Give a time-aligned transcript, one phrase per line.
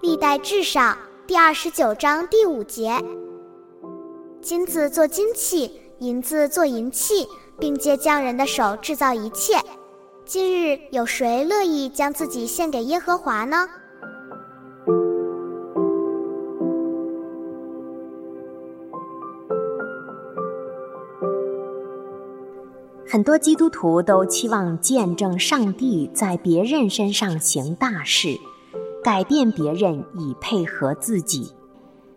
[0.00, 2.92] 历代至上第二十九章第五节：
[4.40, 7.26] 金子做金器，银子做银器，
[7.58, 9.58] 并借匠人的手制造一切。
[10.24, 13.68] 今日有谁乐意将自己献给耶和华呢？
[23.14, 28.36] 很多基督徒都期望见证上帝在别人身上行大事。
[29.04, 31.52] 改变别人以配合自己，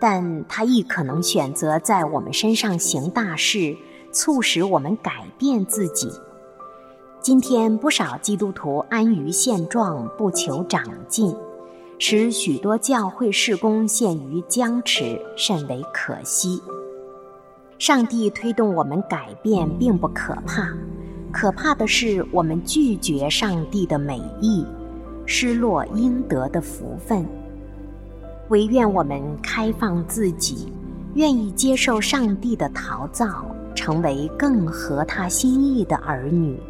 [0.00, 3.76] 但他亦可能选择在我们身上行大事，
[4.10, 6.10] 促使我们改变自己。
[7.20, 11.32] 今天不少基督徒安于现状，不求长进，
[12.00, 16.60] 使许多教会事工陷于僵持，甚为可惜。
[17.80, 20.68] 上帝推动我们改变并不可怕，
[21.32, 24.66] 可怕的是我们拒绝上帝的美意。
[25.24, 27.26] 失落应得的福分，
[28.50, 30.70] 唯愿我们开放自己，
[31.14, 36.60] 愿意接受上帝的陶造，成为更合他心意的儿女，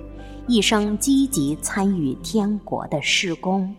[0.47, 3.75] 一生积极参与天国的事工。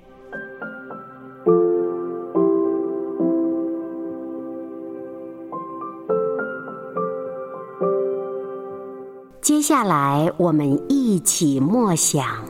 [9.42, 12.46] 接下来，我们一起默想。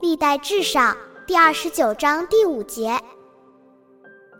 [0.00, 2.98] 历代至上第二十九章第五节：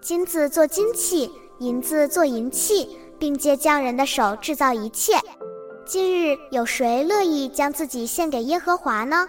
[0.03, 5.13] 金子做金器，银子做银器，并借匠人的手制造一切。
[5.85, 9.29] 今日有谁乐意将自己献给耶和华呢？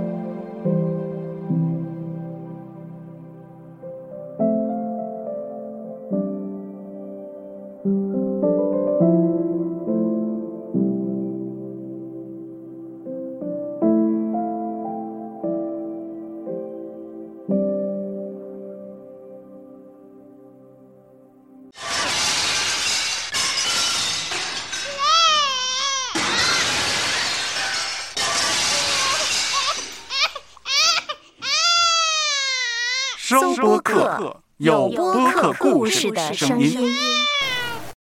[33.31, 36.77] 收播客，有播客故事的声音。